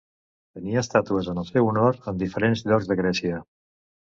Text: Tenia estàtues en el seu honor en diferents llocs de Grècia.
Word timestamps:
Tenia 0.59 0.81
estàtues 0.81 1.29
en 1.35 1.41
el 1.43 1.47
seu 1.49 1.69
honor 1.73 1.99
en 2.13 2.25
diferents 2.25 2.67
llocs 2.73 2.91
de 2.93 2.99
Grècia. 3.03 3.45